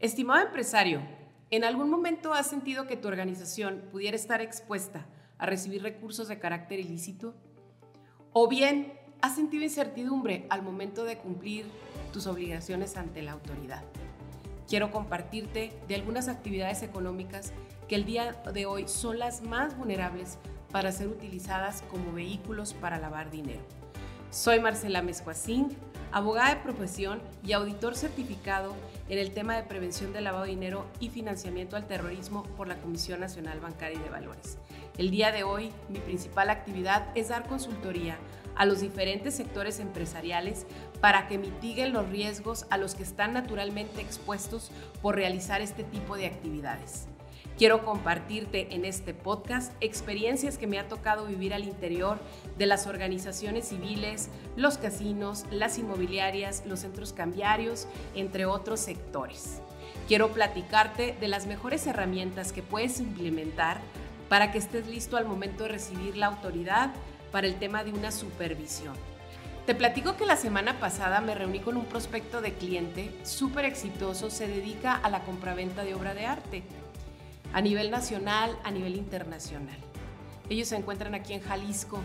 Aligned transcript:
Estimado 0.00 0.46
empresario, 0.46 1.02
¿en 1.50 1.62
algún 1.62 1.90
momento 1.90 2.32
has 2.32 2.46
sentido 2.46 2.86
que 2.86 2.96
tu 2.96 3.06
organización 3.06 3.82
pudiera 3.92 4.16
estar 4.16 4.40
expuesta 4.40 5.04
a 5.36 5.44
recibir 5.44 5.82
recursos 5.82 6.26
de 6.26 6.38
carácter 6.38 6.80
ilícito? 6.80 7.34
¿O 8.32 8.48
bien 8.48 8.94
has 9.20 9.34
sentido 9.34 9.62
incertidumbre 9.62 10.46
al 10.48 10.62
momento 10.62 11.04
de 11.04 11.18
cumplir 11.18 11.66
tus 12.14 12.26
obligaciones 12.26 12.96
ante 12.96 13.20
la 13.20 13.32
autoridad? 13.32 13.82
Quiero 14.66 14.90
compartirte 14.90 15.74
de 15.86 15.96
algunas 15.96 16.28
actividades 16.28 16.82
económicas 16.82 17.52
que 17.86 17.96
el 17.96 18.06
día 18.06 18.40
de 18.54 18.64
hoy 18.64 18.88
son 18.88 19.18
las 19.18 19.42
más 19.42 19.76
vulnerables 19.76 20.38
para 20.72 20.92
ser 20.92 21.08
utilizadas 21.08 21.82
como 21.90 22.14
vehículos 22.14 22.72
para 22.72 22.98
lavar 22.98 23.30
dinero. 23.30 23.60
Soy 24.30 24.60
Marcela 24.60 25.02
Mezcuacín, 25.02 25.76
abogada 26.12 26.54
de 26.54 26.60
profesión 26.60 27.20
y 27.44 27.52
auditor 27.52 27.94
certificado 27.94 28.74
en 29.08 29.18
el 29.18 29.32
tema 29.32 29.56
de 29.56 29.62
prevención 29.62 30.12
del 30.12 30.24
lavado 30.24 30.44
de 30.44 30.50
dinero 30.50 30.86
y 31.00 31.08
financiamiento 31.08 31.76
al 31.76 31.86
terrorismo 31.86 32.42
por 32.56 32.68
la 32.68 32.76
Comisión 32.76 33.20
Nacional 33.20 33.60
Bancaria 33.60 33.98
y 33.98 34.02
de 34.02 34.10
Valores. 34.10 34.58
El 34.98 35.10
día 35.10 35.32
de 35.32 35.44
hoy, 35.44 35.70
mi 35.88 35.98
principal 35.98 36.50
actividad 36.50 37.06
es 37.14 37.28
dar 37.28 37.46
consultoría 37.46 38.18
a 38.56 38.66
los 38.66 38.80
diferentes 38.80 39.34
sectores 39.34 39.80
empresariales 39.80 40.66
para 41.00 41.28
que 41.28 41.38
mitiguen 41.38 41.92
los 41.92 42.08
riesgos 42.08 42.66
a 42.70 42.76
los 42.76 42.94
que 42.94 43.02
están 43.02 43.32
naturalmente 43.32 44.00
expuestos 44.00 44.70
por 45.00 45.14
realizar 45.14 45.60
este 45.60 45.84
tipo 45.84 46.16
de 46.16 46.26
actividades. 46.26 47.06
Quiero 47.60 47.84
compartirte 47.84 48.74
en 48.74 48.86
este 48.86 49.12
podcast 49.12 49.70
experiencias 49.82 50.56
que 50.56 50.66
me 50.66 50.78
ha 50.78 50.88
tocado 50.88 51.26
vivir 51.26 51.52
al 51.52 51.64
interior 51.64 52.18
de 52.56 52.64
las 52.64 52.86
organizaciones 52.86 53.68
civiles, 53.68 54.30
los 54.56 54.78
casinos, 54.78 55.44
las 55.50 55.76
inmobiliarias, 55.76 56.62
los 56.64 56.80
centros 56.80 57.12
cambiarios, 57.12 57.86
entre 58.14 58.46
otros 58.46 58.80
sectores. 58.80 59.60
Quiero 60.08 60.30
platicarte 60.30 61.14
de 61.20 61.28
las 61.28 61.46
mejores 61.46 61.86
herramientas 61.86 62.54
que 62.54 62.62
puedes 62.62 62.98
implementar 62.98 63.82
para 64.30 64.52
que 64.52 64.56
estés 64.56 64.86
listo 64.86 65.18
al 65.18 65.26
momento 65.26 65.64
de 65.64 65.72
recibir 65.72 66.16
la 66.16 66.28
autoridad 66.28 66.94
para 67.30 67.46
el 67.46 67.56
tema 67.56 67.84
de 67.84 67.92
una 67.92 68.10
supervisión. 68.10 68.94
Te 69.66 69.74
platico 69.74 70.16
que 70.16 70.24
la 70.24 70.36
semana 70.36 70.80
pasada 70.80 71.20
me 71.20 71.34
reuní 71.34 71.60
con 71.60 71.76
un 71.76 71.84
prospecto 71.84 72.40
de 72.40 72.54
cliente 72.54 73.12
súper 73.22 73.66
exitoso, 73.66 74.30
se 74.30 74.48
dedica 74.48 74.94
a 74.94 75.10
la 75.10 75.24
compraventa 75.24 75.84
de 75.84 75.94
obra 75.94 76.14
de 76.14 76.24
arte 76.24 76.62
a 77.52 77.60
nivel 77.60 77.90
nacional, 77.90 78.58
a 78.64 78.70
nivel 78.70 78.96
internacional. 78.96 79.78
Ellos 80.48 80.68
se 80.68 80.76
encuentran 80.76 81.14
aquí 81.14 81.32
en 81.32 81.40
Jalisco 81.40 82.00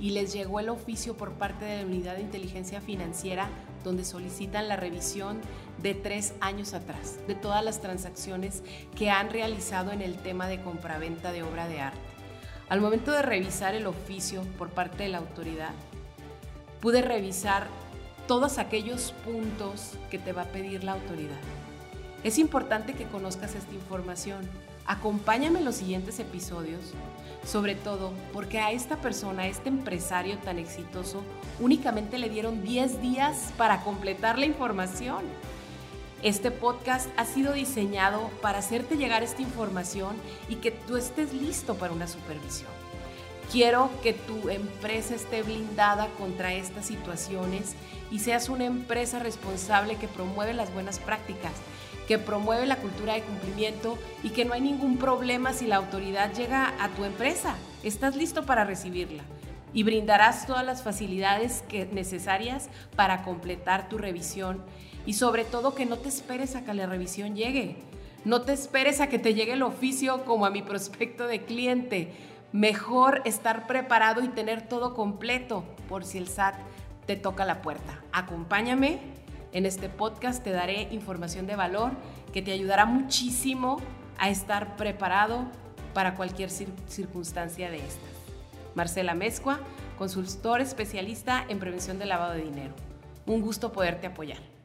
y 0.00 0.10
les 0.10 0.32
llegó 0.32 0.60
el 0.60 0.68
oficio 0.68 1.16
por 1.16 1.32
parte 1.32 1.64
de 1.64 1.78
la 1.78 1.86
Unidad 1.86 2.14
de 2.16 2.22
Inteligencia 2.22 2.80
Financiera 2.80 3.48
donde 3.84 4.04
solicitan 4.04 4.68
la 4.68 4.76
revisión 4.76 5.40
de 5.82 5.94
tres 5.94 6.34
años 6.40 6.74
atrás 6.74 7.18
de 7.26 7.34
todas 7.34 7.64
las 7.64 7.80
transacciones 7.80 8.62
que 8.96 9.10
han 9.10 9.30
realizado 9.30 9.92
en 9.92 10.02
el 10.02 10.16
tema 10.16 10.48
de 10.48 10.60
compraventa 10.60 11.32
de 11.32 11.42
obra 11.42 11.68
de 11.68 11.80
arte. 11.80 11.98
Al 12.68 12.80
momento 12.80 13.12
de 13.12 13.22
revisar 13.22 13.74
el 13.74 13.86
oficio 13.86 14.42
por 14.58 14.70
parte 14.70 15.04
de 15.04 15.08
la 15.08 15.18
autoridad, 15.18 15.72
pude 16.80 17.02
revisar 17.02 17.66
todos 18.26 18.58
aquellos 18.58 19.12
puntos 19.24 19.92
que 20.10 20.18
te 20.18 20.32
va 20.32 20.42
a 20.42 20.52
pedir 20.52 20.84
la 20.84 20.92
autoridad. 20.92 21.38
Es 22.24 22.38
importante 22.38 22.92
que 22.92 23.06
conozcas 23.06 23.54
esta 23.54 23.72
información 23.72 24.46
Acompáñame 24.88 25.58
en 25.58 25.66
los 25.66 25.74
siguientes 25.74 26.18
episodios, 26.18 26.80
sobre 27.44 27.74
todo 27.74 28.14
porque 28.32 28.58
a 28.58 28.72
esta 28.72 28.96
persona, 28.96 29.42
a 29.42 29.46
este 29.46 29.68
empresario 29.68 30.38
tan 30.38 30.58
exitoso, 30.58 31.22
únicamente 31.60 32.16
le 32.16 32.30
dieron 32.30 32.62
10 32.62 33.02
días 33.02 33.52
para 33.58 33.82
completar 33.82 34.38
la 34.38 34.46
información. 34.46 35.24
Este 36.22 36.50
podcast 36.50 37.10
ha 37.18 37.26
sido 37.26 37.52
diseñado 37.52 38.30
para 38.40 38.60
hacerte 38.60 38.96
llegar 38.96 39.22
esta 39.22 39.42
información 39.42 40.16
y 40.48 40.54
que 40.54 40.70
tú 40.70 40.96
estés 40.96 41.34
listo 41.34 41.74
para 41.74 41.92
una 41.92 42.08
supervisión. 42.08 42.87
Quiero 43.50 43.90
que 44.02 44.12
tu 44.12 44.50
empresa 44.50 45.14
esté 45.14 45.42
blindada 45.42 46.08
contra 46.18 46.52
estas 46.52 46.86
situaciones 46.86 47.74
y 48.10 48.18
seas 48.18 48.48
una 48.48 48.66
empresa 48.66 49.18
responsable 49.18 49.96
que 49.96 50.08
promueve 50.08 50.52
las 50.52 50.72
buenas 50.72 50.98
prácticas 50.98 51.52
que 52.08 52.18
promueve 52.18 52.64
la 52.64 52.76
cultura 52.76 53.12
de 53.12 53.20
cumplimiento 53.20 53.98
y 54.22 54.30
que 54.30 54.46
no 54.46 54.54
hay 54.54 54.62
ningún 54.62 54.96
problema 54.96 55.52
si 55.52 55.66
la 55.66 55.76
autoridad 55.76 56.32
llega 56.32 56.72
a 56.82 56.88
tu 56.88 57.04
empresa. 57.04 57.54
Estás 57.82 58.16
listo 58.16 58.46
para 58.46 58.64
recibirla 58.64 59.22
y 59.74 59.82
brindarás 59.82 60.46
todas 60.46 60.64
las 60.64 60.82
facilidades 60.82 61.62
que, 61.68 61.84
necesarias 61.84 62.70
para 62.96 63.22
completar 63.22 63.90
tu 63.90 63.98
revisión 63.98 64.64
y 65.04 65.12
sobre 65.12 65.44
todo 65.44 65.74
que 65.74 65.84
no 65.84 65.98
te 65.98 66.08
esperes 66.08 66.56
a 66.56 66.64
que 66.64 66.72
la 66.72 66.86
revisión 66.86 67.36
llegue. 67.36 67.76
No 68.24 68.40
te 68.40 68.54
esperes 68.54 69.00
a 69.00 69.08
que 69.08 69.18
te 69.18 69.34
llegue 69.34 69.52
el 69.52 69.62
oficio 69.62 70.24
como 70.24 70.46
a 70.46 70.50
mi 70.50 70.62
prospecto 70.70 71.26
de 71.26 71.42
cliente. 71.44 72.12
Mejor 72.52 73.22
estar 73.24 73.66
preparado 73.66 74.22
y 74.22 74.28
tener 74.28 74.62
todo 74.68 74.94
completo 74.94 75.64
por 75.88 76.04
si 76.04 76.18
el 76.18 76.28
SAT 76.28 76.54
te 77.06 77.16
toca 77.16 77.44
la 77.44 77.62
puerta. 77.62 78.00
Acompáñame 78.12 79.00
en 79.52 79.64
este 79.64 79.88
podcast 79.88 80.44
te 80.44 80.50
daré 80.50 80.88
información 80.90 81.46
de 81.46 81.56
valor 81.56 81.92
que 82.32 82.42
te 82.42 82.52
ayudará 82.52 82.84
muchísimo 82.84 83.78
a 84.18 84.28
estar 84.28 84.76
preparado 84.76 85.46
para 85.94 86.14
cualquier 86.14 86.50
circunstancia 86.50 87.70
de 87.70 87.78
estas. 87.78 88.10
Marcela 88.74 89.14
Mezcua, 89.14 89.60
consultor 89.96 90.60
especialista 90.60 91.44
en 91.48 91.58
prevención 91.58 91.98
de 91.98 92.06
lavado 92.06 92.34
de 92.34 92.42
dinero. 92.42 92.74
Un 93.26 93.40
gusto 93.40 93.72
poderte 93.72 94.06
apoyar. 94.06 94.57